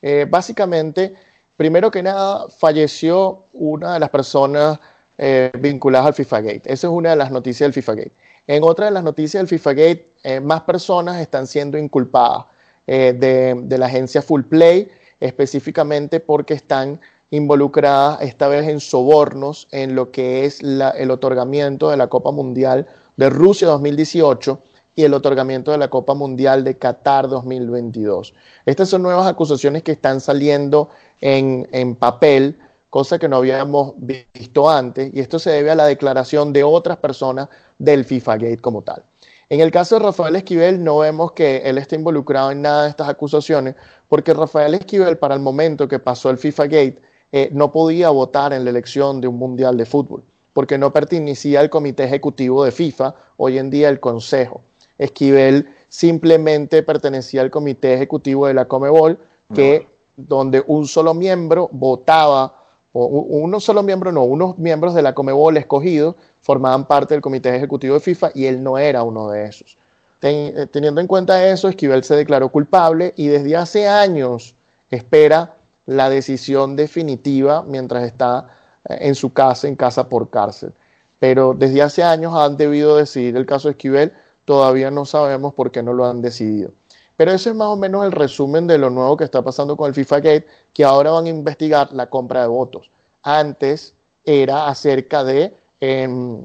Eh, 0.00 0.26
básicamente, 0.28 1.14
primero 1.56 1.90
que 1.90 2.02
nada, 2.02 2.48
falleció 2.48 3.44
una 3.52 3.94
de 3.94 4.00
las 4.00 4.10
personas 4.10 4.78
eh, 5.18 5.50
vinculadas 5.58 6.08
al 6.08 6.14
FIFA 6.14 6.40
Gate. 6.40 6.62
Esa 6.72 6.86
es 6.86 6.92
una 6.92 7.10
de 7.10 7.16
las 7.16 7.30
noticias 7.30 7.66
del 7.66 7.72
FIFA 7.72 7.94
Gate. 7.94 8.12
En 8.46 8.64
otra 8.64 8.86
de 8.86 8.90
las 8.90 9.04
noticias 9.04 9.40
del 9.40 9.48
FIFA 9.48 9.72
Gate, 9.72 10.10
eh, 10.24 10.40
más 10.40 10.62
personas 10.62 11.20
están 11.20 11.46
siendo 11.46 11.78
inculpadas 11.78 12.46
de, 12.84 13.64
la 13.78 13.86
agencia 13.86 14.20
Full 14.22 14.42
Play, 14.42 14.90
específicamente 15.20 16.18
porque 16.18 16.54
están 16.54 17.00
involucradas 17.30 18.20
esta 18.22 18.48
vez 18.48 18.68
en 18.68 18.80
sobornos 18.80 19.68
en 19.70 19.94
lo 19.94 20.10
que 20.10 20.44
es 20.44 20.60
el 20.60 21.10
otorgamiento 21.10 21.90
de 21.90 21.96
la 21.96 22.08
Copa 22.08 22.32
Mundial 22.32 22.88
de 23.16 23.30
Rusia 23.30 23.68
2018 23.68 24.60
y 24.94 25.04
el 25.04 25.14
otorgamiento 25.14 25.70
de 25.70 25.78
la 25.78 25.88
Copa 25.88 26.14
Mundial 26.14 26.64
de 26.64 26.76
Qatar 26.76 27.28
2022. 27.28 28.34
Estas 28.66 28.88
son 28.88 29.02
nuevas 29.02 29.26
acusaciones 29.26 29.82
que 29.82 29.92
están 29.92 30.20
saliendo 30.20 30.90
en, 31.20 31.68
en 31.72 31.96
papel, 31.96 32.58
cosa 32.90 33.18
que 33.18 33.28
no 33.28 33.36
habíamos 33.36 33.94
visto 33.96 34.68
antes, 34.68 35.12
y 35.14 35.20
esto 35.20 35.38
se 35.38 35.50
debe 35.50 35.70
a 35.70 35.74
la 35.74 35.86
declaración 35.86 36.52
de 36.52 36.62
otras 36.62 36.98
personas 36.98 37.48
del 37.78 38.04
FIFA 38.04 38.36
Gate 38.36 38.58
como 38.58 38.82
tal. 38.82 39.02
En 39.48 39.60
el 39.60 39.70
caso 39.70 39.96
de 39.96 40.04
Rafael 40.04 40.36
Esquivel 40.36 40.82
no 40.82 40.98
vemos 40.98 41.32
que 41.32 41.58
él 41.58 41.76
esté 41.76 41.96
involucrado 41.96 42.50
en 42.50 42.62
nada 42.62 42.84
de 42.84 42.88
estas 42.88 43.08
acusaciones, 43.08 43.74
porque 44.08 44.32
Rafael 44.32 44.74
Esquivel 44.74 45.18
para 45.18 45.34
el 45.34 45.40
momento 45.40 45.88
que 45.88 45.98
pasó 45.98 46.30
el 46.30 46.38
FIFA 46.38 46.64
Gate 46.64 47.02
eh, 47.32 47.50
no 47.52 47.72
podía 47.72 48.10
votar 48.10 48.52
en 48.52 48.64
la 48.64 48.70
elección 48.70 49.20
de 49.20 49.28
un 49.28 49.36
mundial 49.36 49.76
de 49.76 49.84
fútbol, 49.84 50.22
porque 50.52 50.78
no 50.78 50.92
pertenecía 50.92 51.60
al 51.60 51.70
comité 51.70 52.04
ejecutivo 52.04 52.64
de 52.64 52.72
FIFA, 52.72 53.14
hoy 53.36 53.58
en 53.58 53.70
día 53.70 53.88
el 53.88 54.00
Consejo. 54.00 54.62
Esquivel 55.04 55.68
simplemente 55.88 56.82
pertenecía 56.82 57.42
al 57.42 57.50
comité 57.50 57.94
ejecutivo 57.94 58.46
de 58.46 58.54
la 58.54 58.66
Comebol, 58.66 59.18
que 59.54 59.86
donde 60.16 60.62
un 60.66 60.86
solo 60.86 61.12
miembro 61.14 61.68
votaba, 61.72 62.56
o 62.92 63.06
uno 63.06 63.60
solo 63.60 63.82
miembro 63.82 64.12
no, 64.12 64.24
unos 64.24 64.58
miembros 64.58 64.94
de 64.94 65.02
la 65.02 65.14
Comebol 65.14 65.56
escogidos 65.56 66.16
formaban 66.40 66.86
parte 66.86 67.14
del 67.14 67.22
comité 67.22 67.54
ejecutivo 67.54 67.94
de 67.94 68.00
FIFA 68.00 68.32
y 68.34 68.46
él 68.46 68.62
no 68.62 68.78
era 68.78 69.02
uno 69.02 69.30
de 69.30 69.46
esos. 69.46 69.78
Eh, 70.22 70.66
teniendo 70.70 71.00
en 71.00 71.06
cuenta 71.06 71.48
eso, 71.48 71.68
Esquivel 71.68 72.04
se 72.04 72.14
declaró 72.14 72.48
culpable 72.50 73.12
y 73.16 73.26
desde 73.26 73.56
hace 73.56 73.88
años 73.88 74.54
espera 74.90 75.56
la 75.86 76.08
decisión 76.08 76.76
definitiva 76.76 77.64
mientras 77.66 78.04
está 78.04 78.46
eh, 78.88 78.98
en 79.00 79.14
su 79.14 79.32
casa, 79.32 79.66
en 79.66 79.76
casa 79.76 80.08
por 80.08 80.30
cárcel. 80.30 80.72
Pero 81.18 81.54
desde 81.54 81.82
hace 81.82 82.02
años 82.02 82.34
han 82.34 82.56
debido 82.56 82.96
decidir 82.96 83.36
el 83.36 83.46
caso 83.46 83.68
de 83.68 83.72
Esquivel 83.72 84.12
todavía 84.44 84.90
no 84.90 85.04
sabemos 85.04 85.54
por 85.54 85.70
qué 85.70 85.82
no 85.82 85.92
lo 85.92 86.04
han 86.04 86.22
decidido. 86.22 86.72
Pero 87.16 87.32
ese 87.32 87.50
es 87.50 87.56
más 87.56 87.68
o 87.68 87.76
menos 87.76 88.04
el 88.04 88.12
resumen 88.12 88.66
de 88.66 88.78
lo 88.78 88.90
nuevo 88.90 89.16
que 89.16 89.24
está 89.24 89.42
pasando 89.42 89.76
con 89.76 89.88
el 89.88 89.94
FIFA 89.94 90.16
Gate, 90.16 90.46
que 90.72 90.84
ahora 90.84 91.10
van 91.10 91.26
a 91.26 91.28
investigar 91.28 91.92
la 91.92 92.08
compra 92.08 92.42
de 92.42 92.48
votos. 92.48 92.90
Antes 93.22 93.94
era 94.24 94.68
acerca 94.68 95.22
de 95.24 95.54
em, 95.80 96.44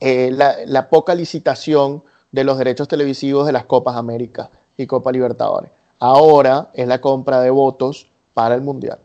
eh, 0.00 0.30
la, 0.32 0.88
poca 0.88 1.14
licitación 1.14 2.02
de 2.30 2.44
los 2.44 2.58
derechos 2.58 2.88
televisivos 2.88 3.46
de 3.46 3.52
las 3.52 3.64
Copas 3.64 3.96
América 3.96 4.50
y 4.76 4.86
Copa 4.86 5.10
Libertadores. 5.10 5.70
Ahora 5.98 6.70
es 6.74 6.86
la 6.86 7.00
compra 7.00 7.40
de 7.40 7.50
votos 7.50 8.08
para 8.34 8.54
el 8.54 8.60
Mundial. 8.60 8.98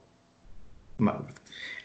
Vale. 0.97 1.19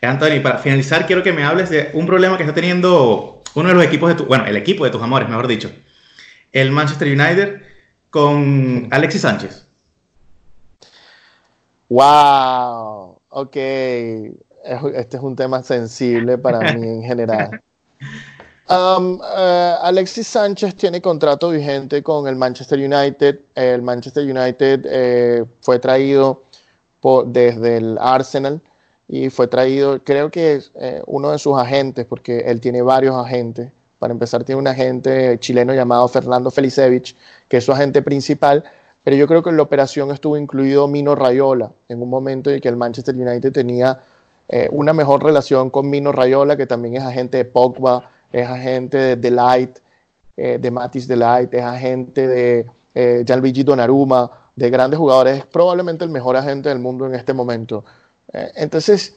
Anthony, 0.02 0.42
para 0.42 0.58
finalizar, 0.58 1.06
quiero 1.06 1.22
que 1.22 1.32
me 1.32 1.44
hables 1.44 1.70
de 1.70 1.90
un 1.94 2.06
problema 2.06 2.36
que 2.36 2.42
está 2.42 2.54
teniendo 2.54 3.42
uno 3.54 3.68
de 3.68 3.74
los 3.74 3.84
equipos 3.84 4.08
de 4.10 4.16
tu, 4.16 4.24
bueno, 4.26 4.44
el 4.46 4.56
equipo 4.56 4.84
de 4.84 4.90
tus 4.90 5.02
amores, 5.02 5.28
mejor 5.28 5.46
dicho, 5.46 5.70
el 6.54 6.70
Manchester 6.70 7.08
United 7.08 7.60
con 8.10 8.88
Alexis 8.90 9.22
Sánchez. 9.22 9.66
Wow, 11.88 13.20
ok. 13.28 13.56
Este 13.56 15.16
es 15.16 15.22
un 15.22 15.36
tema 15.36 15.62
sensible 15.62 16.38
para 16.38 16.72
mí 16.72 16.88
en 16.88 17.02
general. 17.02 17.60
Um, 18.66 19.20
eh, 19.36 19.74
Alexis 19.82 20.26
Sánchez 20.26 20.74
tiene 20.74 21.02
contrato 21.02 21.50
vigente 21.50 22.02
con 22.02 22.26
el 22.26 22.34
Manchester 22.34 22.78
United. 22.78 23.40
El 23.54 23.82
Manchester 23.82 24.24
United 24.24 24.86
eh, 24.86 25.44
fue 25.60 25.78
traído 25.78 26.44
desde 27.26 27.76
el 27.76 27.98
Arsenal 28.00 28.62
y 29.06 29.28
fue 29.28 29.48
traído, 29.48 30.02
creo 30.02 30.30
que 30.30 30.54
es 30.54 30.72
eh, 30.76 31.02
uno 31.06 31.30
de 31.30 31.38
sus 31.38 31.58
agentes, 31.58 32.06
porque 32.06 32.38
él 32.46 32.60
tiene 32.60 32.80
varios 32.80 33.14
agentes, 33.14 33.70
para 34.04 34.12
empezar, 34.12 34.44
tiene 34.44 34.60
un 34.60 34.66
agente 34.66 35.38
chileno 35.40 35.72
llamado 35.72 36.06
Fernando 36.08 36.50
Felicevich, 36.50 37.16
que 37.48 37.56
es 37.56 37.64
su 37.64 37.72
agente 37.72 38.02
principal, 38.02 38.62
pero 39.02 39.16
yo 39.16 39.26
creo 39.26 39.42
que 39.42 39.48
en 39.48 39.56
la 39.56 39.62
operación 39.62 40.10
estuvo 40.10 40.36
incluido 40.36 40.86
Mino 40.88 41.14
Rayola, 41.14 41.72
en 41.88 42.02
un 42.02 42.10
momento 42.10 42.50
en 42.50 42.60
que 42.60 42.68
el 42.68 42.76
Manchester 42.76 43.14
United 43.14 43.50
tenía 43.50 44.02
eh, 44.46 44.68
una 44.70 44.92
mejor 44.92 45.24
relación 45.24 45.70
con 45.70 45.88
Mino 45.88 46.12
Rayola, 46.12 46.54
que 46.54 46.66
también 46.66 46.98
es 46.98 47.02
agente 47.02 47.38
de 47.38 47.46
Pogba, 47.46 48.10
es 48.30 48.46
agente 48.46 48.98
de 48.98 49.16
Delight, 49.16 49.78
eh, 50.36 50.58
de 50.60 50.70
Matis 50.70 51.08
Delight, 51.08 51.54
es 51.54 51.62
agente 51.62 52.28
de 52.28 52.66
eh, 52.94 53.24
Gianluigi 53.26 53.62
Donnarumma, 53.62 54.50
de 54.54 54.68
grandes 54.68 54.98
jugadores, 54.98 55.38
es 55.38 55.46
probablemente 55.46 56.04
el 56.04 56.10
mejor 56.10 56.36
agente 56.36 56.68
del 56.68 56.78
mundo 56.78 57.06
en 57.06 57.14
este 57.14 57.32
momento. 57.32 57.86
Eh, 58.30 58.52
entonces, 58.56 59.16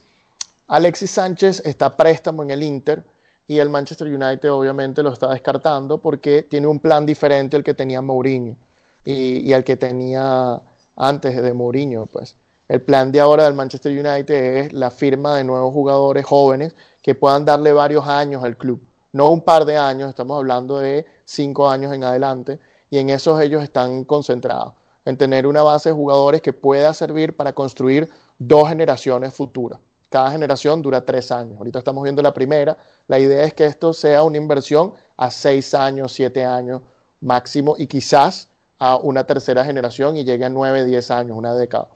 Alexis 0.66 1.10
Sánchez 1.10 1.60
está 1.66 1.94
préstamo 1.94 2.42
en 2.42 2.52
el 2.52 2.62
Inter, 2.62 3.04
y 3.48 3.58
el 3.58 3.70
Manchester 3.70 4.06
United 4.06 4.52
obviamente 4.52 5.02
lo 5.02 5.10
está 5.10 5.30
descartando 5.30 5.98
porque 5.98 6.42
tiene 6.42 6.66
un 6.66 6.78
plan 6.78 7.06
diferente 7.06 7.56
al 7.56 7.64
que 7.64 7.72
tenía 7.72 8.02
Mourinho 8.02 8.56
y, 9.04 9.52
al 9.54 9.64
que 9.64 9.76
tenía 9.76 10.60
antes 10.94 11.42
de 11.42 11.52
Mourinho, 11.54 12.04
pues. 12.06 12.36
El 12.68 12.82
plan 12.82 13.10
de 13.10 13.20
ahora 13.20 13.44
del 13.44 13.54
Manchester 13.54 13.90
United 13.90 14.34
es 14.34 14.72
la 14.74 14.90
firma 14.90 15.36
de 15.36 15.44
nuevos 15.44 15.72
jugadores 15.72 16.26
jóvenes 16.26 16.74
que 17.00 17.14
puedan 17.14 17.46
darle 17.46 17.72
varios 17.72 18.06
años 18.06 18.44
al 18.44 18.58
club. 18.58 18.82
No 19.12 19.30
un 19.30 19.40
par 19.40 19.64
de 19.64 19.78
años, 19.78 20.10
estamos 20.10 20.36
hablando 20.36 20.78
de 20.78 21.06
cinco 21.24 21.70
años 21.70 21.94
en 21.94 22.04
adelante, 22.04 22.60
y 22.90 22.98
en 22.98 23.08
esos 23.08 23.40
ellos 23.40 23.62
están 23.62 24.04
concentrados, 24.04 24.74
en 25.06 25.16
tener 25.16 25.46
una 25.46 25.62
base 25.62 25.88
de 25.88 25.94
jugadores 25.94 26.42
que 26.42 26.52
pueda 26.52 26.92
servir 26.92 27.34
para 27.34 27.54
construir 27.54 28.10
dos 28.38 28.68
generaciones 28.68 29.32
futuras. 29.32 29.80
Cada 30.08 30.30
generación 30.30 30.80
dura 30.80 31.04
tres 31.04 31.30
años. 31.30 31.58
Ahorita 31.58 31.80
estamos 31.80 32.02
viendo 32.02 32.22
la 32.22 32.32
primera. 32.32 32.78
La 33.08 33.18
idea 33.18 33.44
es 33.44 33.52
que 33.52 33.66
esto 33.66 33.92
sea 33.92 34.22
una 34.22 34.38
inversión 34.38 34.94
a 35.16 35.30
seis 35.30 35.74
años, 35.74 36.12
siete 36.12 36.44
años 36.44 36.82
máximo 37.20 37.74
y 37.76 37.86
quizás 37.86 38.48
a 38.78 38.96
una 38.96 39.24
tercera 39.24 39.64
generación 39.64 40.16
y 40.16 40.24
llegue 40.24 40.44
a 40.44 40.48
nueve, 40.48 40.84
diez 40.84 41.10
años, 41.10 41.36
una 41.36 41.54
década. 41.54 41.88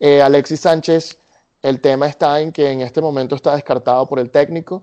Eh, 0.00 0.22
Alexis 0.22 0.60
Sánchez, 0.60 1.18
el 1.62 1.80
tema 1.80 2.06
está 2.06 2.40
en 2.40 2.50
que 2.50 2.70
en 2.70 2.80
este 2.80 3.00
momento 3.00 3.34
está 3.34 3.54
descartado 3.54 4.08
por 4.08 4.18
el 4.18 4.30
técnico 4.30 4.82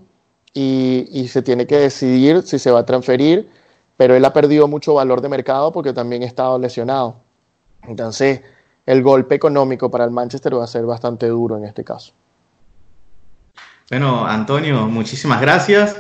y, 0.54 1.08
y, 1.12 1.28
se 1.28 1.42
tiene 1.42 1.66
que 1.68 1.78
decidir 1.78 2.44
si 2.44 2.60
se 2.60 2.72
va 2.72 2.80
a 2.80 2.86
transferir, 2.86 3.50
pero 3.98 4.16
él 4.16 4.24
ha 4.24 4.32
perdido 4.32 4.68
mucho 4.68 4.94
valor 4.94 5.22
de 5.22 5.30
mercado 5.30 5.72
porque 5.72 5.94
también 5.94 6.24
ha 6.24 6.26
estado 6.26 6.58
lesionado. 6.60 7.18
Entonces, 7.84 8.42
el 8.86 9.02
golpe 9.04 9.36
económico 9.36 9.90
para 9.90 10.06
el 10.06 10.12
Manchester 10.12 10.58
va 10.58 10.64
a 10.64 10.68
ser 10.68 10.86
bastante 10.86 11.28
duro 11.28 11.58
en 11.58 11.66
este 11.66 11.84
caso. 11.84 12.14
Bueno, 13.90 14.26
Antonio, 14.26 14.88
muchísimas 14.88 15.40
gracias. 15.40 15.96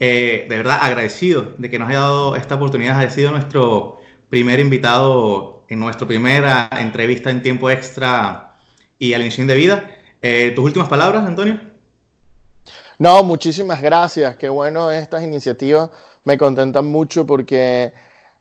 Eh, 0.00 0.46
de 0.48 0.56
verdad 0.56 0.78
agradecido 0.80 1.54
de 1.56 1.70
que 1.70 1.78
nos 1.78 1.88
haya 1.88 2.00
dado 2.00 2.34
esta 2.34 2.56
oportunidad. 2.56 3.00
Ha 3.00 3.10
sido 3.10 3.30
nuestro 3.30 4.00
primer 4.28 4.58
invitado 4.58 5.64
en 5.68 5.78
nuestra 5.78 6.06
primera 6.08 6.68
entrevista 6.72 7.30
en 7.30 7.40
tiempo 7.42 7.70
extra 7.70 8.56
y 8.98 9.14
alineación 9.14 9.46
de 9.46 9.54
vida. 9.54 9.90
Eh, 10.20 10.52
¿Tus 10.54 10.64
últimas 10.64 10.88
palabras, 10.88 11.24
Antonio? 11.24 11.60
No, 12.98 13.22
muchísimas 13.22 13.80
gracias. 13.80 14.36
Qué 14.36 14.48
bueno 14.48 14.90
estas 14.90 15.22
iniciativas. 15.22 15.90
Me 16.24 16.36
contentan 16.36 16.86
mucho 16.86 17.24
porque 17.24 17.92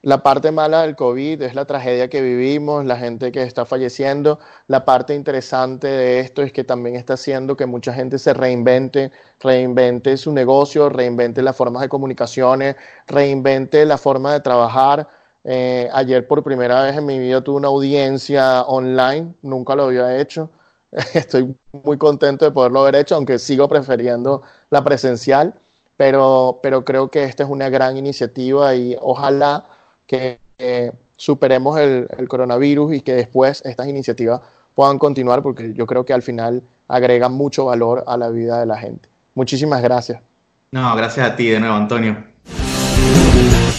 la 0.04 0.24
parte 0.24 0.52
mala 0.52 0.82
del 0.82 0.96
COVID 0.96 1.44
es 1.44 1.54
la 1.54 1.66
tragedia 1.66 2.10
que 2.10 2.22
vivimos, 2.22 2.86
la 2.86 2.98
gente 2.98 3.32
que 3.32 3.44
está 3.44 3.66
falleciendo. 3.66 4.40
La 4.68 4.84
parte 4.84 5.14
interesante 5.14 5.88
de 5.88 6.20
esto 6.22 6.42
es 6.42 6.52
que 6.52 6.64
también 6.64 6.96
está 6.96 7.14
haciendo 7.14 7.56
que 7.56 7.68
mucha 7.68 7.94
gente 7.94 8.18
se 8.18 8.34
reinvente, 8.34 9.12
reinvente 9.40 10.18
su 10.18 10.32
negocio, 10.32 10.90
reinvente 10.90 11.44
las 11.44 11.56
formas 11.56 11.84
de 11.84 11.90
comunicaciones, 11.90 12.78
reinvente 13.08 13.86
la 13.86 14.00
forma 14.00 14.34
de 14.34 14.40
trabajar. 14.40 15.08
Eh, 15.44 15.88
ayer 15.94 16.28
por 16.28 16.44
primera 16.44 16.84
vez 16.84 16.98
en 16.98 17.06
mi 17.06 17.20
vida 17.20 17.42
tuve 17.44 17.58
una 17.58 17.68
audiencia 17.68 18.64
online, 18.64 19.34
nunca 19.44 19.76
lo 19.76 19.84
había 19.84 20.18
hecho. 20.18 20.50
Estoy 21.14 21.56
muy 21.84 21.98
contento 22.00 22.46
de 22.46 22.52
poderlo 22.52 22.82
haber 22.82 22.96
hecho, 22.96 23.16
aunque 23.16 23.38
sigo 23.38 23.70
prefiriendo 23.70 24.42
la 24.72 24.84
presencial, 24.84 25.54
pero, 25.96 26.60
pero 26.64 26.84
creo 26.84 27.12
que 27.12 27.24
esta 27.24 27.44
es 27.44 27.50
una 27.50 27.70
gran 27.70 27.98
iniciativa 27.98 28.74
y 28.74 28.98
ojalá 29.00 29.68
que 30.12 30.40
superemos 31.16 31.80
el, 31.80 32.28
coronavirus 32.28 32.96
y 32.96 33.02
que 33.02 33.14
después 33.14 33.62
estas 33.64 33.88
iniciativas 33.88 34.42
puedan 34.76 34.98
continuar 34.98 35.42
porque 35.42 35.74
yo 35.74 35.86
creo 35.86 36.04
que 36.04 36.14
al 36.14 36.22
final 36.22 36.64
agregan 36.88 37.34
mucho 37.34 37.66
valor 37.66 38.04
a 38.08 38.18
la 38.18 38.30
vida 38.30 38.60
de 38.60 38.66
la 38.66 38.78
gente. 38.78 39.08
Muchísimas 39.36 39.82
gracias. 39.82 40.22
No, 40.72 40.96
gracias 40.96 41.30
a 41.30 41.36
ti 41.36 41.48
de 41.48 41.60
nuevo, 41.60 41.76
Antonio. 41.76 42.32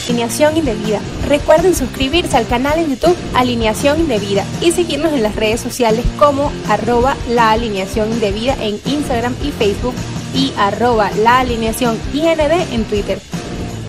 Alineación 0.08 0.56
Indebida. 0.56 1.00
Recuerden 1.28 1.74
suscribirse 1.74 2.36
al 2.36 2.46
canal 2.46 2.78
en 2.78 2.90
YouTube 2.90 3.16
Alineación 3.34 4.00
Indebida 4.00 4.44
y 4.60 4.70
seguirnos 4.72 5.12
en 5.12 5.22
las 5.22 5.36
redes 5.36 5.60
sociales 5.60 6.04
como 6.18 6.52
arroba 6.68 7.16
la 7.28 7.52
alineación 7.52 8.10
indebida 8.10 8.54
en 8.60 8.78
Instagram 8.84 9.34
y 9.42 9.50
Facebook 9.50 9.94
y 10.34 10.52
arroba 10.58 11.10
la 11.22 11.40
alineación 11.40 11.98
IND 12.12 12.40
en 12.72 12.84
Twitter. 12.84 13.20